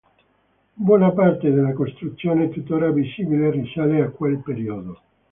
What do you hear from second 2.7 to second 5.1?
visibile risale a quel periodo.